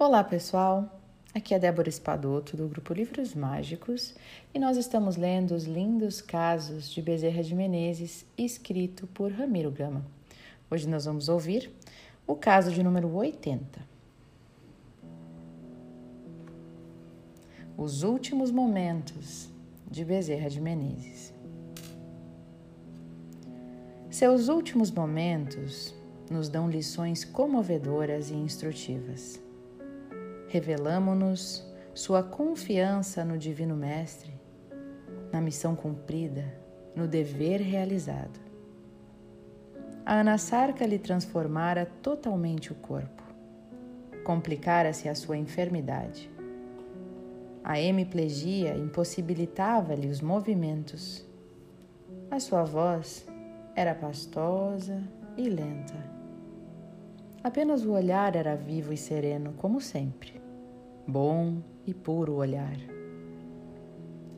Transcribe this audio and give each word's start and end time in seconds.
Olá, 0.00 0.22
pessoal! 0.22 1.02
Aqui 1.34 1.52
é 1.52 1.58
Débora 1.58 1.88
Espadoto, 1.88 2.56
do 2.56 2.68
grupo 2.68 2.94
Livros 2.94 3.34
Mágicos, 3.34 4.14
e 4.54 4.58
nós 4.60 4.76
estamos 4.76 5.16
lendo 5.16 5.56
os 5.56 5.64
lindos 5.64 6.20
casos 6.20 6.88
de 6.88 7.02
Bezerra 7.02 7.42
de 7.42 7.52
Menezes, 7.52 8.24
escrito 8.38 9.08
por 9.08 9.32
Ramiro 9.32 9.72
Gama. 9.72 10.06
Hoje 10.70 10.88
nós 10.88 11.04
vamos 11.04 11.28
ouvir 11.28 11.72
o 12.28 12.36
caso 12.36 12.70
de 12.70 12.80
número 12.80 13.12
80. 13.12 13.80
Os 17.76 18.04
últimos 18.04 18.52
momentos 18.52 19.48
de 19.90 20.04
Bezerra 20.04 20.48
de 20.48 20.60
Menezes. 20.60 21.34
Seus 24.08 24.46
últimos 24.46 24.92
momentos 24.92 25.92
nos 26.30 26.48
dão 26.48 26.70
lições 26.70 27.24
comovedoras 27.24 28.30
e 28.30 28.34
instrutivas. 28.34 29.47
Revelamo-nos 30.48 31.62
sua 31.92 32.22
confiança 32.22 33.22
no 33.22 33.36
Divino 33.36 33.76
Mestre, 33.76 34.32
na 35.30 35.42
missão 35.42 35.76
cumprida, 35.76 36.42
no 36.96 37.06
dever 37.06 37.60
realizado. 37.60 38.40
A 40.06 40.20
Anasarca 40.20 40.86
lhe 40.86 40.98
transformara 40.98 41.84
totalmente 42.02 42.72
o 42.72 42.74
corpo. 42.74 43.22
Complicara-se 44.24 45.06
a 45.06 45.14
sua 45.14 45.36
enfermidade. 45.36 46.30
A 47.62 47.78
hemiplegia 47.78 48.74
impossibilitava-lhe 48.74 50.08
os 50.08 50.22
movimentos. 50.22 51.26
A 52.30 52.40
sua 52.40 52.64
voz 52.64 53.26
era 53.76 53.94
pastosa 53.94 55.02
e 55.36 55.46
lenta. 55.50 56.17
Apenas 57.42 57.84
o 57.84 57.92
olhar 57.92 58.34
era 58.34 58.56
vivo 58.56 58.92
e 58.92 58.96
sereno, 58.96 59.54
como 59.56 59.80
sempre. 59.80 60.40
Bom 61.06 61.62
e 61.86 61.94
puro 61.94 62.34
olhar. 62.34 62.76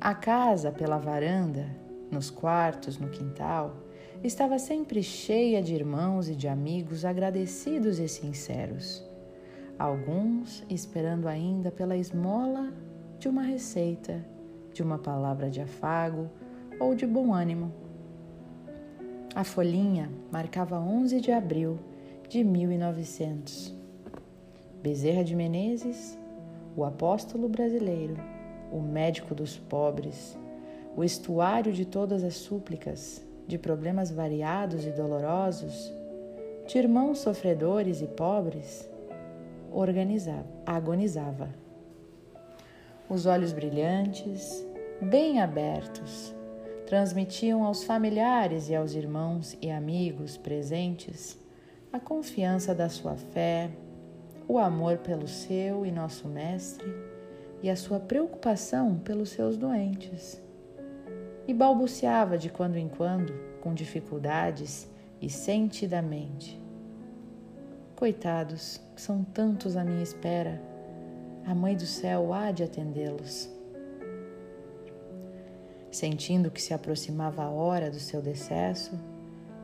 A 0.01 0.15
casa, 0.15 0.70
pela 0.70 0.98
varanda, 0.98 1.67
nos 2.11 2.31
quartos, 2.31 2.98
no 2.98 3.09
quintal, 3.09 3.77
estava 4.23 4.59
sempre 4.59 5.03
cheia 5.03 5.62
de 5.62 5.75
irmãos 5.75 6.28
e 6.28 6.34
de 6.34 6.47
amigos 6.48 7.05
agradecidos 7.05 7.98
e 7.98 8.09
sinceros. 8.09 9.05
Alguns 9.78 10.65
esperando 10.69 11.27
ainda 11.27 11.71
pela 11.71 11.97
esmola 11.97 12.73
de 13.19 13.28
uma 13.28 13.43
receita, 13.43 14.25
de 14.73 14.83
uma 14.83 14.98
palavra 14.98 15.51
de 15.51 15.61
afago 15.61 16.31
ou 16.78 16.95
de 16.95 17.06
bom 17.06 17.33
ânimo 17.33 17.73
a 19.34 19.45
folhinha 19.45 20.11
marcava 20.33 20.77
11 20.81 21.21
de 21.21 21.31
abril 21.31 21.78
de 22.31 22.45
1900. 22.45 23.75
Bezerra 24.81 25.25
de 25.25 25.34
Menezes, 25.34 26.17
o 26.77 26.84
apóstolo 26.84 27.48
brasileiro, 27.48 28.14
o 28.70 28.81
médico 28.81 29.34
dos 29.34 29.56
pobres, 29.59 30.39
o 30.97 31.03
estuário 31.03 31.72
de 31.72 31.84
todas 31.84 32.22
as 32.22 32.34
súplicas, 32.34 33.20
de 33.48 33.59
problemas 33.59 34.12
variados 34.12 34.87
e 34.87 34.92
dolorosos, 34.92 35.92
de 36.69 36.78
irmãos 36.78 37.19
sofredores 37.19 38.00
e 38.00 38.06
pobres, 38.06 38.89
organizava, 39.72 40.47
agonizava. 40.65 41.48
Os 43.09 43.27
olhos 43.27 43.53
brilhantes, 43.53 44.65
bem 45.03 45.41
abertos, 45.41 46.33
transmitiam 46.87 47.65
aos 47.65 47.83
familiares 47.83 48.69
e 48.69 48.77
aos 48.77 48.94
irmãos 48.94 49.59
e 49.61 49.69
amigos 49.69 50.37
presentes 50.37 51.40
a 51.93 51.99
confiança 51.99 52.73
da 52.73 52.89
sua 52.89 53.17
fé, 53.17 53.71
o 54.47 54.59
amor 54.59 54.99
pelo 54.99 55.27
seu 55.27 55.85
e 55.85 55.91
nosso 55.91 56.29
Mestre 56.29 56.89
e 57.63 57.69
a 57.69 57.75
sua 57.75 57.99
preocupação 57.99 58.99
pelos 58.99 59.31
seus 59.31 59.57
doentes. 59.57 60.41
E 61.49 61.55
balbuciava 61.55 62.39
de 62.39 62.49
quando 62.49 62.77
em 62.77 62.89
quando, 62.89 63.33
com 63.61 63.75
dificuldades 63.75 64.89
e 65.21 65.29
sentidamente: 65.29 66.61
Coitados, 67.97 68.81
são 68.95 69.25
tantos 69.25 69.77
à 69.77 69.83
minha 69.83 70.03
espera, 70.03 70.62
a 71.45 71.55
Mãe 71.55 71.77
do 71.77 71.87
Céu 71.87 72.33
há 72.33 72.53
de 72.53 72.62
atendê-los. 72.62 73.50
Sentindo 75.91 76.53
que 76.53 76.62
se 76.62 76.73
aproximava 76.73 77.43
a 77.43 77.50
hora 77.50 77.91
do 77.91 77.99
seu 77.99 78.23
decesso, 78.23 78.93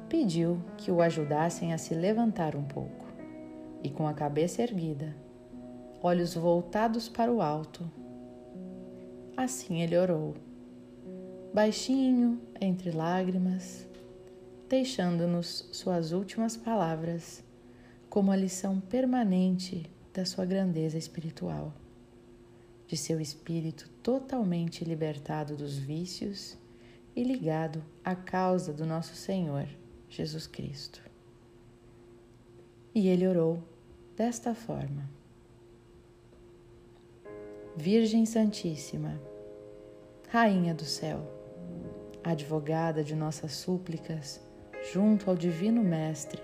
pediu 0.09 0.63
que 0.77 0.91
o 0.91 1.01
ajudassem 1.03 1.73
a 1.73 1.79
se 1.79 1.95
levantar 1.95 2.55
um 2.57 2.65
pouco 2.65 3.07
e, 3.83 3.91
com 3.91 4.07
a 4.07 4.15
cabeça 4.15 4.63
erguida, 4.63 5.15
olhos 6.03 6.35
voltados 6.35 7.09
para 7.09 7.33
o 7.33 7.43
alto. 7.43 7.91
Assim 9.37 9.83
ele 9.83 9.97
orou, 9.97 10.35
baixinho, 11.53 12.41
entre 12.61 12.91
lágrimas, 12.91 13.87
deixando-nos 14.69 15.69
suas 15.73 16.13
últimas 16.13 16.57
palavras 16.57 17.45
como 18.09 18.33
a 18.33 18.37
lição 18.37 18.81
permanente 18.81 19.91
da 20.15 20.25
sua 20.25 20.45
grandeza 20.45 20.97
espiritual 20.97 21.73
de 22.87 22.97
seu 22.97 23.21
espírito 23.21 23.89
totalmente 24.03 24.85
libertado 24.85 25.57
dos 25.57 25.77
vícios 25.77 26.57
e 27.15 27.25
ligado 27.25 27.85
à 28.05 28.15
causa 28.15 28.73
do 28.73 28.87
nosso 28.87 29.17
Senhor 29.17 29.67
Jesus 30.17 30.47
Cristo. 30.47 31.03
E 32.95 33.09
ele 33.09 33.27
orou 33.27 33.63
desta 34.17 34.55
forma: 34.55 35.09
Virgem 37.77 38.25
Santíssima, 38.25 39.21
Rainha 40.29 40.75
do 40.75 40.85
céu, 40.85 41.21
advogada 42.25 43.05
de 43.05 43.15
nossas 43.15 43.53
súplicas 43.53 44.41
junto 44.93 45.31
ao 45.31 45.37
Divino 45.37 45.83
Mestre 45.83 46.43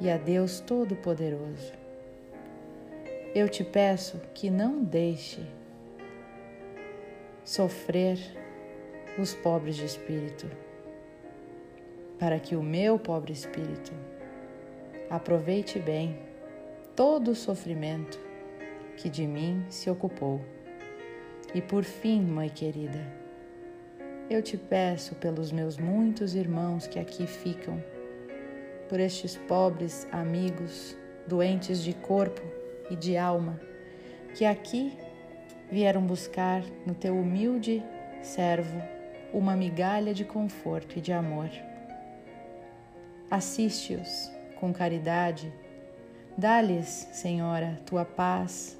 e 0.00 0.08
a 0.08 0.16
Deus 0.16 0.60
Todo-Poderoso 0.60 1.88
eu 3.34 3.48
te 3.48 3.62
peço 3.62 4.20
que 4.34 4.50
não 4.50 4.82
deixe 4.82 5.40
sofrer 7.44 8.18
os 9.18 9.34
pobres 9.34 9.76
de 9.76 9.84
espírito, 9.84 10.50
para 12.18 12.38
que 12.40 12.56
o 12.56 12.62
meu 12.62 12.98
pobre 12.98 13.32
espírito 13.32 13.92
aproveite 15.08 15.78
bem 15.78 16.18
todo 16.94 17.30
o 17.30 17.34
sofrimento 17.34 18.18
que 18.96 19.08
de 19.08 19.26
mim 19.26 19.64
se 19.68 19.88
ocupou. 19.88 20.40
E 21.54 21.62
por 21.62 21.84
fim, 21.84 22.20
mãe 22.20 22.48
querida, 22.48 23.00
eu 24.28 24.42
te 24.42 24.56
peço 24.56 25.14
pelos 25.14 25.50
meus 25.50 25.78
muitos 25.78 26.34
irmãos 26.34 26.86
que 26.86 26.98
aqui 26.98 27.26
ficam, 27.26 27.82
por 28.88 29.00
estes 29.00 29.36
pobres 29.36 30.06
amigos 30.10 30.96
doentes 31.26 31.82
de 31.82 31.94
corpo 31.94 32.42
e 32.90 32.96
de 32.96 33.16
alma, 33.16 33.60
que 34.34 34.44
aqui 34.44 34.98
vieram 35.70 36.02
buscar 36.02 36.62
no 36.86 36.94
teu 36.94 37.14
humilde 37.14 37.82
servo 38.22 38.82
uma 39.32 39.54
migalha 39.54 40.12
de 40.12 40.24
conforto 40.24 40.98
e 40.98 41.00
de 41.00 41.12
amor. 41.12 41.50
Assiste-os 43.30 44.30
com 44.58 44.72
caridade, 44.72 45.52
dá-lhes, 46.36 47.08
Senhora, 47.12 47.80
tua 47.84 48.04
paz, 48.04 48.78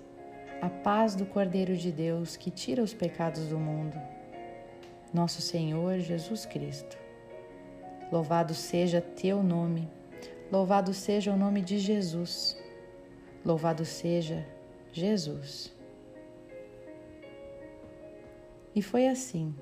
a 0.61 0.69
paz 0.69 1.15
do 1.15 1.25
Cordeiro 1.27 1.77
de 1.77 1.93
Deus 1.93 2.37
que 2.37 2.51
tira 2.51 2.83
os 2.83 2.95
pecados 2.95 3.47
do 3.49 3.59
mundo, 3.59 3.97
nosso 5.13 5.41
Senhor 5.41 5.99
Jesus 6.01 6.47
Cristo. 6.47 6.99
Louvado 8.11 8.55
seja 8.55 9.01
teu 9.01 9.43
nome, 9.43 9.89
louvado 10.51 10.95
seja 10.95 11.33
o 11.33 11.37
nome 11.37 11.61
de 11.61 11.79
Jesus 11.79 12.57
Louvado 13.45 13.85
seja 13.85 14.47
Jesus. 14.93 15.75
E 18.75 18.83
foi 18.83 19.09
assim, 19.09 19.55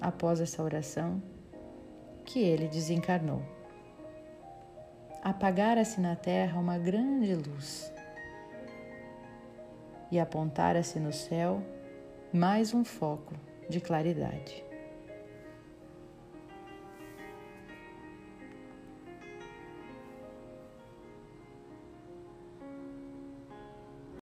após 0.00 0.40
essa 0.40 0.62
oração, 0.62 1.22
que 2.24 2.40
ele 2.40 2.68
desencarnou. 2.68 3.42
Apagara-se 5.28 6.00
na 6.00 6.14
terra 6.14 6.56
uma 6.56 6.78
grande 6.78 7.34
luz 7.34 7.92
e 10.08 10.20
apontara-se 10.20 11.00
no 11.00 11.12
céu 11.12 11.60
mais 12.32 12.72
um 12.72 12.84
foco 12.84 13.34
de 13.68 13.80
claridade. 13.80 14.65